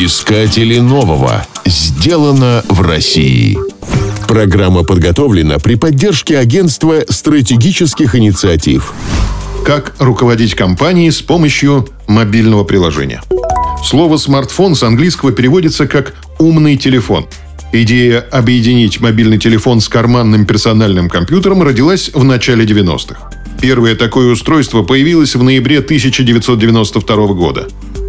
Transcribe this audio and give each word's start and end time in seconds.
Искатели 0.00 0.78
нового. 0.78 1.44
Сделано 1.66 2.62
в 2.68 2.82
России. 2.82 3.58
Программа 4.28 4.84
подготовлена 4.84 5.58
при 5.58 5.74
поддержке 5.74 6.38
Агентства 6.38 7.02
стратегических 7.08 8.14
инициатив. 8.14 8.92
Как 9.66 9.96
руководить 9.98 10.54
компанией 10.54 11.10
с 11.10 11.20
помощью 11.20 11.88
мобильного 12.06 12.62
приложения. 12.62 13.24
Слово 13.84 14.18
«смартфон» 14.18 14.76
с 14.76 14.84
английского 14.84 15.32
переводится 15.32 15.88
как 15.88 16.14
«умный 16.38 16.76
телефон». 16.76 17.26
Идея 17.72 18.20
объединить 18.20 19.00
мобильный 19.00 19.38
телефон 19.38 19.80
с 19.80 19.88
карманным 19.88 20.46
персональным 20.46 21.08
компьютером 21.08 21.64
родилась 21.64 22.12
в 22.14 22.22
начале 22.22 22.64
90-х. 22.64 23.30
Первое 23.60 23.96
такое 23.96 24.30
устройство 24.30 24.84
появилось 24.84 25.34
в 25.34 25.42
ноябре 25.42 25.80
1992 25.80 27.26
года. 27.34 27.66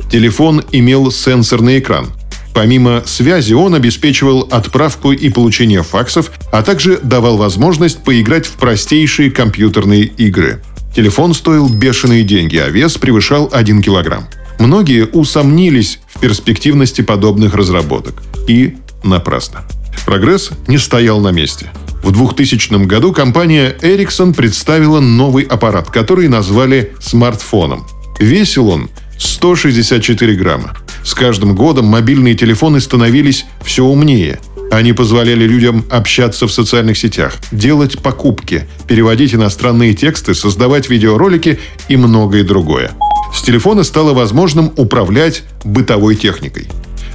Телефон 0.09 0.63
имел 0.71 1.11
сенсорный 1.11 1.79
экран. 1.79 2.07
Помимо 2.53 3.03
связи 3.05 3.53
он 3.53 3.75
обеспечивал 3.75 4.47
отправку 4.49 5.11
и 5.11 5.29
получение 5.29 5.83
факсов, 5.83 6.31
а 6.51 6.63
также 6.63 6.97
давал 6.97 7.37
возможность 7.37 8.03
поиграть 8.03 8.47
в 8.47 8.53
простейшие 8.53 9.29
компьютерные 9.29 10.03
игры. 10.03 10.61
Телефон 10.95 11.35
стоил 11.35 11.69
бешеные 11.69 12.23
деньги, 12.23 12.57
а 12.57 12.69
вес 12.69 12.97
превышал 12.97 13.49
1 13.53 13.83
килограмм. 13.83 14.27
Многие 14.57 15.05
усомнились 15.05 15.99
в 16.07 16.19
перспективности 16.19 17.01
подобных 17.01 17.53
разработок. 17.53 18.15
И 18.47 18.77
напрасно. 19.03 19.61
Прогресс 20.05 20.49
не 20.67 20.79
стоял 20.79 21.21
на 21.21 21.29
месте. 21.29 21.69
В 22.03 22.11
2000 22.11 22.85
году 22.85 23.13
компания 23.13 23.75
Ericsson 23.81 24.33
представила 24.33 24.99
новый 24.99 25.43
аппарат, 25.43 25.89
который 25.89 26.27
назвали 26.27 26.93
смартфоном. 26.99 27.85
Весил 28.19 28.69
он 28.69 28.89
164 29.19 30.35
грамма. 30.35 30.73
С 31.03 31.13
каждым 31.13 31.55
годом 31.55 31.85
мобильные 31.85 32.35
телефоны 32.35 32.79
становились 32.79 33.45
все 33.61 33.83
умнее. 33.83 34.39
Они 34.71 34.93
позволяли 34.93 35.45
людям 35.45 35.85
общаться 35.89 36.47
в 36.47 36.51
социальных 36.51 36.97
сетях, 36.97 37.35
делать 37.51 37.99
покупки, 37.99 38.67
переводить 38.87 39.33
иностранные 39.33 39.93
тексты, 39.93 40.33
создавать 40.33 40.89
видеоролики 40.89 41.59
и 41.87 41.97
многое 41.97 42.43
другое. 42.43 42.91
С 43.33 43.41
телефона 43.41 43.83
стало 43.83 44.13
возможным 44.13 44.71
управлять 44.77 45.43
бытовой 45.63 46.15
техникой. 46.15 46.67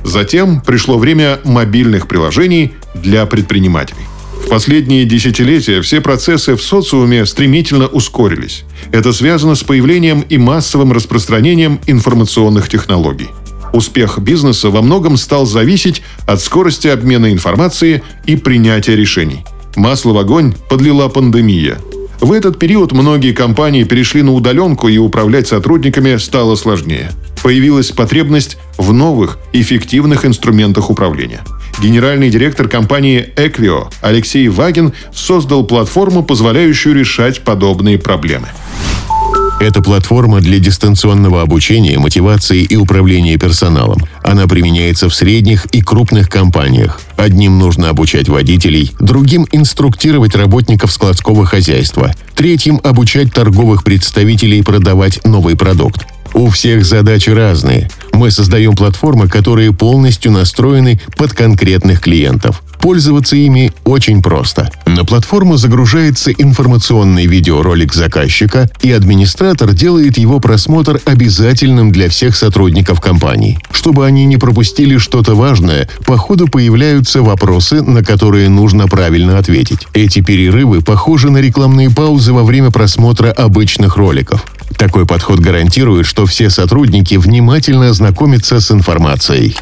Затем 0.04 0.60
пришло 0.60 0.98
время 0.98 1.40
мобильных 1.44 2.08
приложений 2.08 2.74
для 2.94 3.24
предпринимателей. 3.26 4.02
В 4.44 4.48
последние 4.50 5.06
десятилетия 5.06 5.80
все 5.80 6.02
процессы 6.02 6.54
в 6.54 6.62
социуме 6.62 7.24
стремительно 7.24 7.86
ускорились. 7.86 8.64
Это 8.92 9.12
связано 9.12 9.54
с 9.54 9.62
появлением 9.62 10.20
и 10.28 10.36
массовым 10.36 10.92
распространением 10.92 11.80
информационных 11.86 12.68
технологий. 12.68 13.28
Успех 13.72 14.18
бизнеса 14.18 14.68
во 14.68 14.82
многом 14.82 15.16
стал 15.16 15.46
зависеть 15.46 16.02
от 16.26 16.40
скорости 16.42 16.88
обмена 16.88 17.32
информацией 17.32 18.02
и 18.26 18.36
принятия 18.36 18.94
решений. 18.94 19.44
Масло 19.76 20.12
в 20.12 20.18
огонь 20.18 20.54
подлила 20.68 21.08
пандемия. 21.08 21.78
В 22.20 22.30
этот 22.30 22.58
период 22.58 22.92
многие 22.92 23.32
компании 23.32 23.84
перешли 23.84 24.22
на 24.22 24.34
удаленку 24.34 24.88
и 24.88 24.98
управлять 24.98 25.48
сотрудниками 25.48 26.16
стало 26.18 26.54
сложнее. 26.54 27.10
Появилась 27.42 27.90
потребность 27.90 28.58
в 28.76 28.92
новых, 28.92 29.38
эффективных 29.52 30.26
инструментах 30.26 30.90
управления– 30.90 31.40
Генеральный 31.80 32.30
директор 32.30 32.68
компании 32.68 33.32
Equio 33.36 33.92
Алексей 34.00 34.48
Вагин 34.48 34.92
создал 35.12 35.64
платформу, 35.64 36.22
позволяющую 36.22 36.94
решать 36.94 37.42
подобные 37.42 37.98
проблемы. 37.98 38.48
Это 39.60 39.82
платформа 39.82 40.40
для 40.40 40.58
дистанционного 40.58 41.40
обучения, 41.40 41.98
мотивации 41.98 42.62
и 42.62 42.76
управления 42.76 43.38
персоналом. 43.38 44.02
Она 44.22 44.46
применяется 44.46 45.08
в 45.08 45.14
средних 45.14 45.66
и 45.66 45.80
крупных 45.80 46.28
компаниях. 46.28 47.00
Одним 47.16 47.58
нужно 47.58 47.88
обучать 47.88 48.28
водителей, 48.28 48.92
другим– 49.00 49.46
инструктировать 49.52 50.34
работников 50.34 50.92
складского 50.92 51.46
хозяйства, 51.46 52.12
третьим– 52.34 52.80
обучать 52.84 53.32
торговых 53.32 53.84
представителей 53.84 54.62
продавать 54.62 55.24
новый 55.24 55.56
продукт. 55.56 56.06
У 56.34 56.50
всех 56.50 56.84
задачи 56.84 57.30
разные. 57.30 57.88
Мы 58.12 58.30
создаем 58.32 58.74
платформы, 58.74 59.28
которые 59.28 59.72
полностью 59.72 60.32
настроены 60.32 61.00
под 61.16 61.32
конкретных 61.32 62.00
клиентов. 62.00 62.62
Пользоваться 62.80 63.34
ими 63.34 63.72
очень 63.84 64.20
просто. 64.20 64.70
На 64.84 65.04
платформу 65.04 65.56
загружается 65.56 66.30
информационный 66.32 67.26
видеоролик 67.26 67.94
заказчика, 67.94 68.68
и 68.82 68.92
администратор 68.92 69.72
делает 69.72 70.18
его 70.18 70.38
просмотр 70.38 71.00
обязательным 71.06 71.92
для 71.92 72.10
всех 72.10 72.36
сотрудников 72.36 73.00
компании. 73.00 73.58
Чтобы 73.70 74.04
они 74.04 74.26
не 74.26 74.36
пропустили 74.36 74.98
что-то 74.98 75.34
важное, 75.34 75.88
по 76.04 76.16
ходу 76.18 76.46
появляются 76.46 77.22
вопросы, 77.22 77.80
на 77.80 78.04
которые 78.04 78.48
нужно 78.48 78.86
правильно 78.86 79.38
ответить. 79.38 79.86
Эти 79.94 80.20
перерывы 80.20 80.82
похожи 80.82 81.30
на 81.30 81.38
рекламные 81.38 81.90
паузы 81.90 82.32
во 82.32 82.42
время 82.42 82.70
просмотра 82.70 83.30
обычных 83.30 83.96
роликов. 83.96 84.44
Такой 84.76 85.06
подход 85.06 85.38
гарантирует, 85.40 86.06
что 86.06 86.26
все 86.26 86.50
сотрудники 86.50 87.14
внимательно 87.14 87.88
ознакомятся 87.88 88.60
с 88.60 88.70
информацией. 88.70 89.56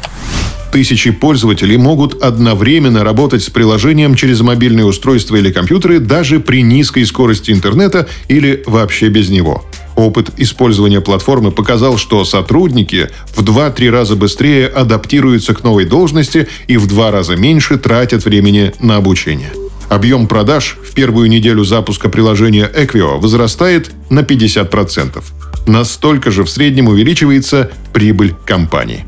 Тысячи 0.71 1.11
пользователей 1.11 1.77
могут 1.77 2.23
одновременно 2.23 3.03
работать 3.03 3.43
с 3.43 3.49
приложением 3.49 4.15
через 4.15 4.41
мобильные 4.41 4.85
устройства 4.85 5.35
или 5.35 5.51
компьютеры 5.51 5.99
даже 5.99 6.39
при 6.39 6.63
низкой 6.63 7.05
скорости 7.05 7.51
интернета 7.51 8.07
или 8.27 8.63
вообще 8.65 9.09
без 9.09 9.29
него. 9.29 9.63
Опыт 9.95 10.31
использования 10.37 10.99
платформы 10.99 11.51
показал, 11.51 11.97
что 11.97 12.25
сотрудники 12.25 13.09
в 13.35 13.43
2-3 13.43 13.89
раза 13.91 14.15
быстрее 14.15 14.65
адаптируются 14.67 15.53
к 15.53 15.63
новой 15.63 15.85
должности 15.85 16.47
и 16.65 16.77
в 16.77 16.87
два 16.87 17.11
раза 17.11 17.35
меньше 17.35 17.77
тратят 17.77 18.25
времени 18.25 18.73
на 18.79 18.97
обучение. 18.97 19.51
Объем 19.89 20.27
продаж 20.27 20.77
в 20.87 20.93
первую 20.93 21.29
неделю 21.29 21.63
запуска 21.63 22.09
приложения 22.09 22.69
Equio 22.73 23.19
возрастает 23.19 23.91
на 24.09 24.19
50%. 24.19 25.23
Настолько 25.67 26.31
же 26.31 26.43
в 26.43 26.49
среднем 26.49 26.87
увеличивается 26.87 27.71
прибыль 27.93 28.35
компании. 28.45 29.05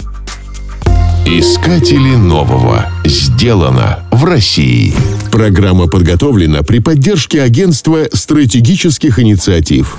Искатели 1.26 2.16
нового. 2.16 2.86
Сделано 3.04 4.08
в 4.12 4.26
России. 4.26 4.94
Программа 5.32 5.88
подготовлена 5.88 6.62
при 6.62 6.80
поддержке 6.80 7.42
Агентства 7.42 8.08
стратегических 8.14 9.20
инициатив. 9.20 9.98